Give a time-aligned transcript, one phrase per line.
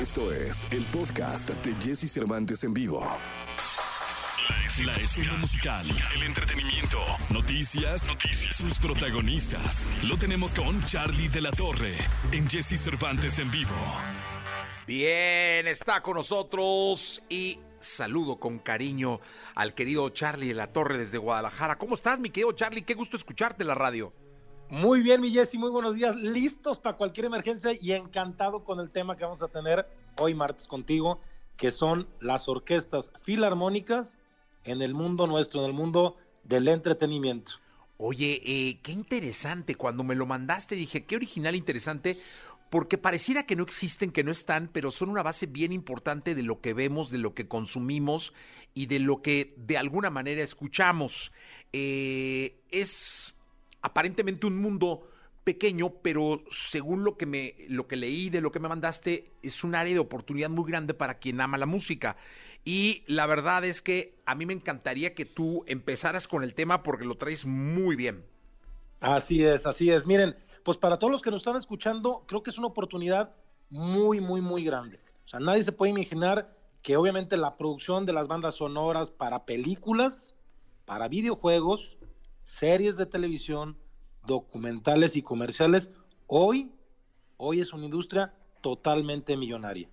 [0.00, 3.06] Esto es el podcast de Jesse Cervantes en vivo.
[4.82, 6.96] La escena, musical, el entretenimiento,
[7.28, 9.86] noticias, noticias, sus protagonistas.
[10.04, 11.92] Lo tenemos con Charlie de la Torre
[12.32, 13.76] en Jesse Cervantes en vivo.
[14.86, 19.20] Bien, está con nosotros y saludo con cariño
[19.54, 21.76] al querido Charlie de la Torre desde Guadalajara.
[21.76, 22.84] ¿Cómo estás, mi querido Charlie?
[22.84, 24.14] Qué gusto escucharte en la radio.
[24.70, 26.14] Muy bien, mi Jesse, muy buenos días.
[26.14, 29.84] Listos para cualquier emergencia y encantado con el tema que vamos a tener
[30.20, 31.20] hoy martes contigo,
[31.56, 34.20] que son las orquestas filarmónicas
[34.62, 37.54] en el mundo nuestro, en el mundo del entretenimiento.
[37.96, 39.74] Oye, eh, qué interesante.
[39.74, 42.20] Cuando me lo mandaste dije, qué original, interesante,
[42.70, 46.44] porque pareciera que no existen, que no están, pero son una base bien importante de
[46.44, 48.32] lo que vemos, de lo que consumimos
[48.72, 51.32] y de lo que de alguna manera escuchamos.
[51.72, 53.34] Eh, es
[53.82, 55.08] aparentemente un mundo
[55.44, 59.64] pequeño, pero según lo que me lo que leí de lo que me mandaste es
[59.64, 62.16] un área de oportunidad muy grande para quien ama la música.
[62.64, 66.82] Y la verdad es que a mí me encantaría que tú empezaras con el tema
[66.82, 68.24] porque lo traes muy bien.
[69.00, 70.06] Así es, así es.
[70.06, 73.34] Miren, pues para todos los que nos están escuchando, creo que es una oportunidad
[73.70, 75.00] muy, muy, muy grande.
[75.24, 79.46] O sea, nadie se puede imaginar que obviamente la producción de las bandas sonoras para
[79.46, 80.34] películas,
[80.84, 81.96] para videojuegos,
[82.44, 83.76] series de televisión,
[84.26, 85.92] documentales y comerciales,
[86.26, 86.72] hoy,
[87.36, 89.88] hoy es una industria totalmente millonaria.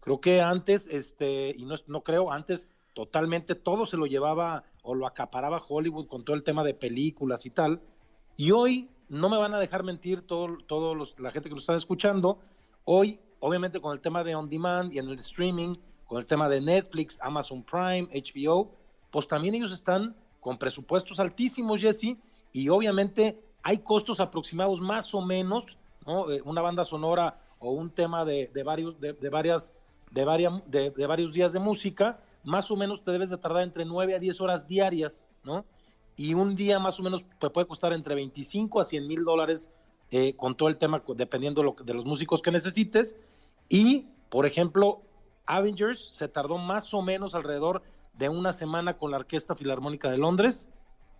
[0.00, 4.94] Creo que antes, este, y no, no creo, antes totalmente todo se lo llevaba o
[4.94, 7.80] lo acaparaba Hollywood con todo el tema de películas y tal.
[8.36, 11.64] Y hoy no me van a dejar mentir todo, todo los, la gente que nos
[11.64, 12.38] está escuchando.
[12.84, 16.48] Hoy, obviamente, con el tema de on demand y en el streaming, con el tema
[16.48, 18.70] de Netflix, Amazon Prime, HBO,
[19.10, 20.14] pues también ellos están
[20.44, 22.18] con presupuestos altísimos, Jesse,
[22.52, 26.30] y obviamente hay costos aproximados más o menos, ¿no?
[26.30, 29.72] Eh, una banda sonora o un tema de, varios, de, varias,
[30.10, 33.86] de, varias, de, varios días de música, más o menos te debes de tardar entre
[33.86, 35.64] 9 a 10 horas diarias, ¿no?
[36.14, 39.72] Y un día más o menos te puede costar entre 25 a 100 mil dólares
[40.10, 43.16] eh, con todo el tema, dependiendo de los músicos que necesites.
[43.70, 45.00] Y, por ejemplo,
[45.46, 47.82] Avengers se tardó más o menos alrededor
[48.18, 50.70] de una semana con la Orquesta Filarmónica de Londres,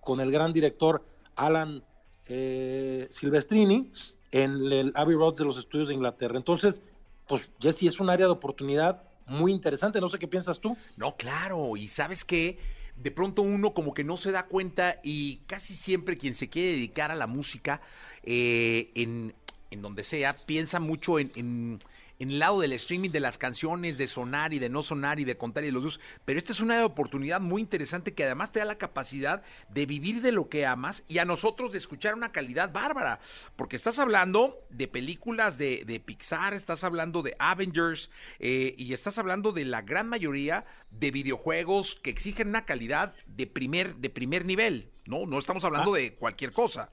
[0.00, 1.02] con el gran director
[1.36, 1.82] Alan
[2.26, 3.92] eh, Silvestrini,
[4.32, 6.36] en el Abbey Road de los estudios de Inglaterra.
[6.36, 6.82] Entonces,
[7.28, 10.00] pues Jesse, es un área de oportunidad muy interesante.
[10.00, 10.76] No sé qué piensas tú.
[10.96, 12.58] No, claro, y sabes que
[12.96, 16.72] de pronto uno como que no se da cuenta y casi siempre quien se quiere
[16.72, 17.80] dedicar a la música
[18.22, 19.34] eh, en,
[19.70, 21.80] en donde sea, piensa mucho en
[22.28, 25.38] el lado del streaming de las canciones, de sonar y de no sonar y de
[25.38, 26.00] contar y de los dos.
[26.24, 30.20] Pero esta es una oportunidad muy interesante que además te da la capacidad de vivir
[30.20, 33.20] de lo que amas y a nosotros de escuchar una calidad bárbara.
[33.56, 39.52] Porque estás hablando de películas de, Pixar, estás hablando de Avengers eh, y estás hablando
[39.52, 44.90] de la gran mayoría de videojuegos que exigen una calidad de primer, de primer nivel.
[45.06, 45.98] No, no estamos hablando ah.
[45.98, 46.92] de cualquier cosa.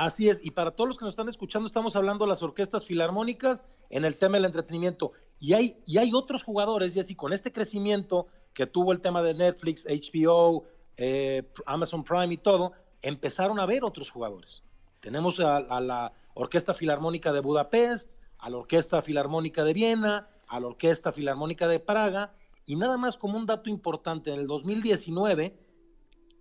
[0.00, 2.86] Así es, y para todos los que nos están escuchando, estamos hablando de las orquestas
[2.86, 5.12] filarmónicas en el tema del entretenimiento.
[5.38, 9.22] Y hay, y hay otros jugadores, y así con este crecimiento que tuvo el tema
[9.22, 10.64] de Netflix, HBO,
[10.96, 12.72] eh, Amazon Prime y todo,
[13.02, 14.62] empezaron a ver otros jugadores.
[15.00, 20.60] Tenemos a, a, la Orquesta Filarmónica de Budapest, a la Orquesta Filarmónica de Viena, a
[20.60, 22.32] la Orquesta Filarmónica de Praga,
[22.64, 25.58] y nada más como un dato importante, en el 2019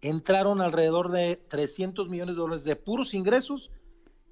[0.01, 3.71] entraron alrededor de 300 millones de dólares de puros ingresos,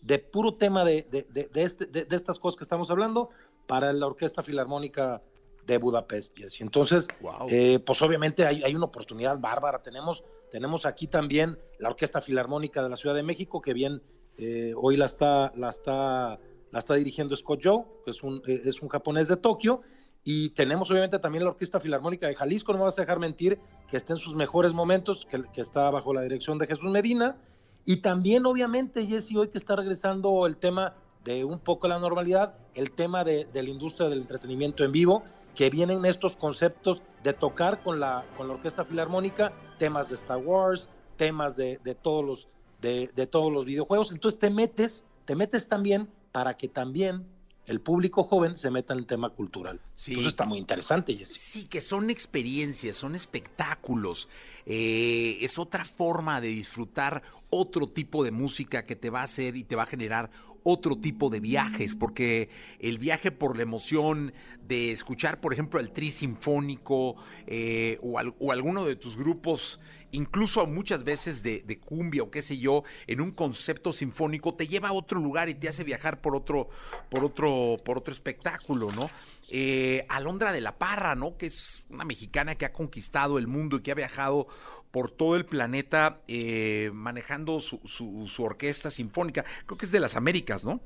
[0.01, 3.29] de puro tema de, de, este, de, estas cosas que estamos hablando,
[3.65, 5.21] para la Orquesta Filarmónica
[5.65, 6.37] de Budapest.
[6.39, 6.63] Y.
[6.63, 7.07] Entonces,
[7.49, 9.81] eh, pues obviamente hay, hay, una oportunidad bárbara.
[9.81, 14.01] Tenemos, tenemos aquí también la Orquesta Filarmónica de la Ciudad de México, que bien
[14.37, 16.39] eh, hoy la está, la, está,
[16.71, 19.81] la está dirigiendo Scott Joe, que es un, eh, es un japonés de Tokio,
[20.29, 23.61] y tenemos obviamente también la Orquesta Filarmónica de Jalisco, no me vas a dejar mentir,
[23.89, 27.37] que está en sus mejores momentos, que, está bajo la dirección de Jesús Medina.
[27.85, 32.55] Y también obviamente, Jesse, hoy que está regresando el tema de un poco la normalidad,
[32.73, 35.23] el tema de, la industria del entretenimiento en vivo,
[35.55, 40.39] que vienen estos conceptos de tocar con la, con la Orquesta Filarmónica temas de Star
[40.39, 42.49] Wars, temas de, todos los,
[42.81, 44.11] de, de todos los videojuegos.
[44.11, 47.25] Entonces te metes, te metes también para que también
[47.67, 49.79] el público joven se meta en el tema cultural.
[49.93, 50.11] Sí.
[50.11, 51.37] Entonces está muy interesante, Jesse.
[51.37, 54.29] Sí, que son experiencias, son espectáculos.
[54.65, 59.55] Eh, es otra forma de disfrutar otro tipo de música que te va a hacer
[59.57, 60.29] y te va a generar
[60.63, 62.49] otro tipo de viajes, porque
[62.79, 64.33] el viaje por la emoción
[64.67, 67.15] de escuchar, por ejemplo, el tri sinfónico
[67.45, 69.79] eh, o, o alguno de tus grupos
[70.17, 74.89] incluso muchas veces de, cumbia o qué sé yo, en un concepto sinfónico, te lleva
[74.89, 76.69] a otro lugar y te hace viajar por otro,
[77.09, 79.09] por otro, por otro espectáculo, ¿no?
[79.51, 81.37] Eh, Alondra de la Parra, ¿no?
[81.37, 84.47] Que es una mexicana que ha conquistado el mundo y que ha viajado
[84.91, 89.45] por todo el planeta eh, manejando su, su, orquesta sinfónica.
[89.65, 90.81] Creo que es de las Américas, ¿no?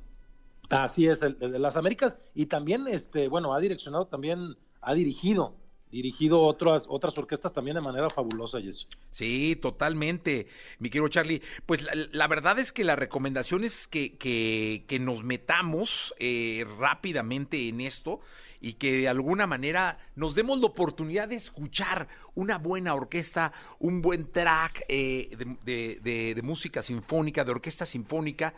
[0.70, 5.56] Así es, de las Américas y también, este, bueno, ha direccionado también, ha dirigido
[5.92, 8.88] dirigido otras, otras orquestas también de manera fabulosa, Jesse.
[9.12, 10.48] Sí, totalmente,
[10.80, 11.42] mi querido Charlie.
[11.66, 17.82] Pues la, verdad es que la recomendación es que, que, nos metamos eh, rápidamente en
[17.82, 18.22] esto
[18.62, 24.02] y que de alguna manera nos demos la oportunidad de escuchar una buena orquesta, un
[24.02, 25.36] buen track eh,
[25.66, 28.54] de, de música sinfónica, de orquesta sinfónica,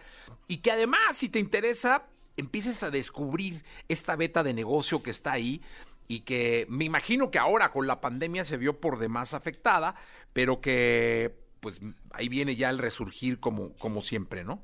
[0.47, 2.05] y que además, si te interesa,
[2.35, 5.61] empieces a descubrir esta beta de negocio que está ahí
[6.07, 9.95] y que me imagino que ahora con la pandemia se vio por demás afectada,
[10.33, 11.79] pero que pues
[12.11, 14.61] ahí viene ya el resurgir como, como siempre, ¿no?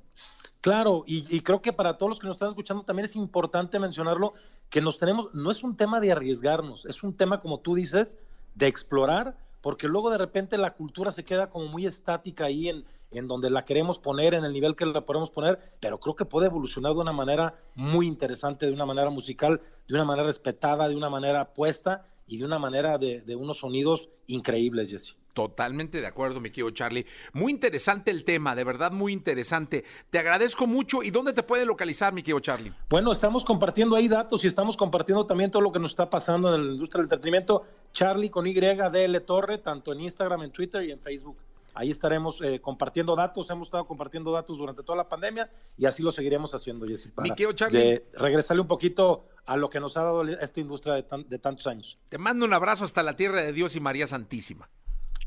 [0.61, 4.33] Claro, y, creo que para todos los que nos están escuchando también es importante mencionarlo,
[4.69, 8.17] que nos tenemos, no es un tema de arriesgarnos, es un tema, como tú dices,
[8.55, 12.85] de explorar, porque luego de repente la cultura se queda como muy estática ahí en,
[13.11, 16.25] en donde la queremos poner, en el nivel que la podemos poner, pero creo que
[16.25, 20.87] puede evolucionar de una manera muy interesante, de una manera musical, de una manera respetada,
[20.87, 25.17] de una manera puesta y de una manera de, unos sonidos increíbles, Jesse.
[25.33, 27.05] Totalmente de acuerdo, mi querido Charlie.
[27.33, 29.85] Muy interesante el tema, de verdad muy interesante.
[30.09, 31.01] Te agradezco mucho.
[31.01, 32.73] ¿Y dónde te puede localizar, mi querido Charlie?
[32.89, 36.53] Bueno, estamos compartiendo ahí datos y estamos compartiendo también todo lo que nos está pasando
[36.53, 37.63] en la industria del entretenimiento.
[37.93, 41.37] Charlie con Y, DL Torre, tanto en Instagram, en Twitter y en Facebook.
[41.73, 46.03] Ahí estaremos eh, compartiendo datos, hemos estado compartiendo datos durante toda la pandemia y así
[46.03, 47.33] lo seguiremos haciendo, Jessy, para
[47.69, 51.97] de regresarle un poquito a lo que nos ha dado esta industria de, tantos años.
[52.09, 54.69] Te mando un abrazo hasta la tierra de Dios y María Santísima.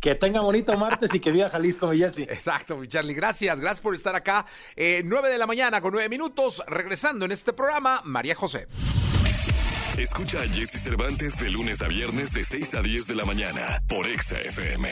[0.00, 2.22] Que tenga bonito martes y que viva Jalisco, mi Jessy.
[2.22, 3.14] Exacto, mi Charlie.
[3.14, 4.46] Gracias, gracias por estar acá.
[4.74, 8.66] Eh, 9 de la mañana con nueve minutos, regresando en este programa, María José.
[9.98, 13.82] Escucha a Jesse Cervantes de lunes a viernes de 6 a 10 de la mañana
[13.88, 14.88] por Exa FM.